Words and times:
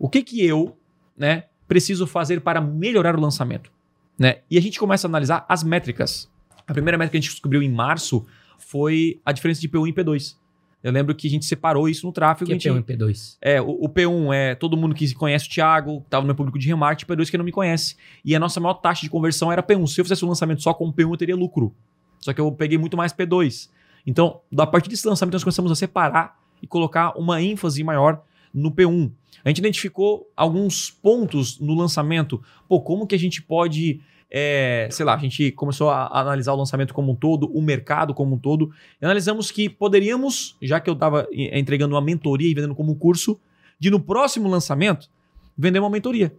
o 0.00 0.08
que 0.08 0.22
que 0.22 0.42
eu, 0.44 0.76
né, 1.16 1.44
preciso 1.68 2.06
fazer 2.06 2.40
para 2.40 2.58
melhorar 2.58 3.14
o 3.14 3.20
lançamento, 3.20 3.70
né? 4.18 4.38
E 4.50 4.56
a 4.56 4.60
gente 4.60 4.80
começa 4.80 5.06
a 5.06 5.08
analisar 5.08 5.44
as 5.46 5.62
métricas. 5.62 6.28
A 6.66 6.72
primeira 6.72 6.96
métrica 6.96 7.12
que 7.12 7.18
a 7.18 7.20
gente 7.20 7.30
descobriu 7.30 7.62
em 7.62 7.70
março 7.70 8.26
foi 8.58 9.20
a 9.24 9.30
diferença 9.30 9.60
de 9.60 9.68
P1 9.68 9.88
e 9.88 9.92
P2. 9.92 10.36
Eu 10.82 10.90
lembro 10.90 11.14
que 11.14 11.26
a 11.26 11.30
gente 11.30 11.44
separou 11.44 11.86
isso 11.86 12.06
no 12.06 12.12
tráfego. 12.12 12.46
Que 12.46 12.52
é 12.52 12.56
a 12.56 12.58
gente, 12.58 12.70
P1 12.70 12.80
e 12.80 12.96
P2? 12.96 13.36
É, 13.42 13.60
o, 13.60 13.84
o 13.84 13.88
P1 13.88 14.34
é 14.34 14.54
todo 14.54 14.74
mundo 14.74 14.94
que 14.94 15.14
conhece 15.14 15.46
o 15.46 15.50
Thiago, 15.50 15.98
estava 15.98 16.22
no 16.22 16.28
meu 16.28 16.34
público 16.34 16.58
de 16.58 16.66
remarketing, 16.66 17.12
P2 17.12 17.30
que 17.30 17.36
não 17.36 17.44
me 17.44 17.52
conhece. 17.52 17.96
E 18.24 18.34
a 18.34 18.40
nossa 18.40 18.58
maior 18.58 18.74
taxa 18.74 19.02
de 19.02 19.10
conversão 19.10 19.52
era 19.52 19.62
P1. 19.62 19.86
Se 19.86 20.00
eu 20.00 20.04
fizesse 20.04 20.24
um 20.24 20.28
lançamento 20.28 20.62
só 20.62 20.72
com 20.72 20.88
o 20.88 20.92
P1, 20.92 21.10
eu 21.10 21.16
teria 21.18 21.36
lucro. 21.36 21.74
Só 22.18 22.32
que 22.32 22.40
eu 22.40 22.50
peguei 22.52 22.78
muito 22.78 22.96
mais 22.96 23.12
P2. 23.12 23.68
Então, 24.06 24.40
a 24.56 24.66
partir 24.66 24.88
desse 24.88 25.06
lançamento, 25.06 25.34
nós 25.34 25.44
começamos 25.44 25.70
a 25.70 25.74
separar 25.74 26.40
e 26.62 26.66
colocar 26.66 27.12
uma 27.18 27.42
ênfase 27.42 27.84
maior 27.84 28.22
no 28.52 28.70
P1. 28.70 29.10
A 29.44 29.48
gente 29.48 29.58
identificou 29.58 30.30
alguns 30.36 30.90
pontos 30.90 31.58
no 31.58 31.74
lançamento. 31.74 32.42
Pô, 32.68 32.80
como 32.80 33.06
que 33.06 33.14
a 33.14 33.18
gente 33.18 33.40
pode 33.40 34.00
é, 34.30 34.86
sei 34.92 35.04
lá, 35.04 35.14
a 35.14 35.18
gente 35.18 35.50
começou 35.52 35.90
a 35.90 36.20
analisar 36.20 36.52
o 36.52 36.56
lançamento 36.56 36.94
como 36.94 37.12
um 37.12 37.14
todo, 37.16 37.50
o 37.52 37.60
mercado 37.60 38.14
como 38.14 38.36
um 38.36 38.38
todo, 38.38 38.70
e 39.00 39.04
analisamos 39.04 39.50
que 39.50 39.68
poderíamos, 39.68 40.56
já 40.62 40.78
que 40.78 40.88
eu 40.88 40.94
estava 40.94 41.26
entregando 41.32 41.94
uma 41.96 42.00
mentoria 42.00 42.48
e 42.48 42.54
vendendo 42.54 42.74
como 42.74 42.94
curso, 42.94 43.40
de 43.78 43.90
no 43.90 43.98
próximo 43.98 44.48
lançamento 44.48 45.10
vender 45.58 45.80
uma 45.80 45.90
mentoria. 45.90 46.32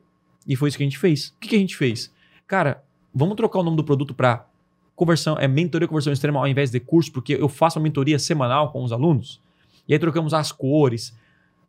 E 0.48 0.56
foi 0.56 0.70
isso 0.70 0.78
que 0.78 0.84
a 0.84 0.86
gente 0.86 0.98
fez. 0.98 1.30
O 1.30 1.40
que, 1.42 1.50
que 1.50 1.56
a 1.56 1.60
gente 1.60 1.76
fez? 1.76 2.14
Cara, 2.48 2.82
vamos 3.14 3.36
trocar 3.36 3.60
o 3.60 3.64
nome 3.64 3.76
do 3.76 3.84
produto 3.84 4.14
para 4.14 4.48
conversão, 4.96 5.38
é 5.38 5.48
mentoria 5.48 5.88
conversão 5.88 6.14
extrema 6.14 6.40
ao 6.40 6.48
invés 6.48 6.72
de 6.72 6.80
curso, 6.80 7.12
porque 7.12 7.34
eu 7.34 7.50
faço 7.50 7.78
uma 7.78 7.84
mentoria 7.84 8.18
semanal 8.18 8.72
com 8.72 8.84
os 8.84 8.92
alunos. 8.92 9.42
E 9.88 9.94
aí 9.94 10.00
trocamos 10.00 10.34
as 10.34 10.52
cores, 10.52 11.14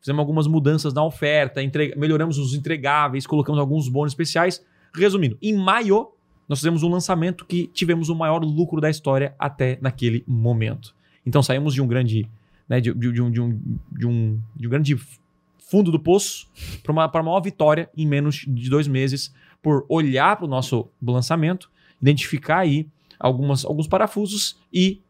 fizemos 0.03 0.19
algumas 0.19 0.47
mudanças 0.47 0.93
na 0.93 1.03
oferta, 1.03 1.63
entre... 1.63 1.95
melhoramos 1.97 2.37
os 2.37 2.53
entregáveis, 2.53 3.27
colocamos 3.27 3.59
alguns 3.59 3.89
bônus 3.89 4.13
especiais. 4.13 4.63
Resumindo, 4.93 5.39
em 5.41 5.57
maio 5.57 6.09
nós 6.49 6.59
fizemos 6.59 6.83
um 6.83 6.89
lançamento 6.89 7.47
que 7.47 7.69
tivemos 7.69 8.09
o 8.09 8.15
maior 8.15 8.43
lucro 8.45 8.81
da 8.81 8.91
história 8.91 9.35
até 9.39 9.79
naquele 9.81 10.23
momento. 10.27 10.95
Então 11.25 11.43
saímos 11.43 11.73
de 11.73 11.81
um 11.81 11.87
grande, 11.87 12.29
né, 12.69 12.81
de, 12.81 12.93
de, 12.93 13.13
de, 13.13 13.23
um, 13.23 13.31
de, 13.31 13.41
um, 13.41 13.61
de, 13.91 14.07
um, 14.07 14.41
de 14.57 14.67
um 14.67 14.71
grande 14.71 14.97
fundo 15.59 15.91
do 15.91 15.99
poço 15.99 16.49
para 16.83 16.93
uma, 16.93 17.07
uma 17.07 17.23
maior 17.23 17.41
vitória 17.41 17.89
em 17.97 18.07
menos 18.07 18.45
de 18.47 18.69
dois 18.69 18.87
meses 18.87 19.33
por 19.63 19.87
olhar 19.89 20.37
para 20.37 20.45
o 20.45 20.49
nosso 20.49 20.89
lançamento, 21.01 21.71
identificar 22.01 22.59
aí 22.59 22.87
algumas, 23.19 23.65
alguns 23.65 23.87
parafusos 23.87 24.59
e 24.73 25.01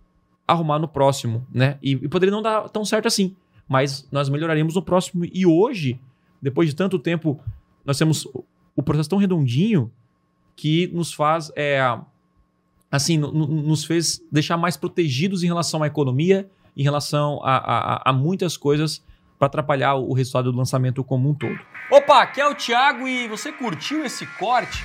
arrumar 0.47 0.79
no 0.79 0.87
próximo, 0.87 1.47
né? 1.53 1.79
E, 1.83 1.93
e 1.93 2.09
poderia 2.09 2.31
não 2.31 2.43
dar 2.43 2.69
tão 2.69 2.85
certo 2.85 3.07
assim, 3.07 3.35
mas 3.73 4.06
nós 4.12 4.28
melhoraríamos 4.28 4.75
no 4.75 4.83
próximo. 4.83 5.25
E 5.33 5.47
hoje, 5.47 5.98
depois 6.42 6.69
de 6.69 6.77
tanto 6.77 6.98
tempo, 6.98 7.41
nós 7.87 7.97
temos 7.97 8.29
o 8.77 8.83
processo 8.83 9.09
tão 9.09 9.19
redondinho 9.19 9.91
que 10.55 10.89
nos 10.89 11.11
faz, 11.14 11.51
é, 11.56 11.81
assim, 12.91 13.17
nos 13.17 13.83
fez 13.84 14.23
deixar 14.31 14.59
mais 14.59 14.77
protegidos 14.77 15.42
em 15.42 15.47
relação 15.47 15.83
à 15.83 15.87
economia, 15.87 16.47
em 16.77 16.83
relação 16.83 17.41
a, 17.42 17.56
a, 17.56 18.11
a 18.11 18.12
muitas 18.12 18.59
coisas 18.59 19.03
para 19.39 19.47
atrapalhar 19.47 19.95
o 19.95 20.12
resultado 20.12 20.53
do 20.53 20.59
lançamento 20.59 21.03
como 21.03 21.31
um 21.31 21.34
todo. 21.34 21.59
Opa, 21.91 22.23
aqui 22.23 22.42
é 22.42 22.47
o 22.47 22.55
Thiago 22.55 23.09
e 23.09 23.27
você 23.27 23.51
curtiu 23.51 24.05
esse 24.05 24.27
corte? 24.39 24.84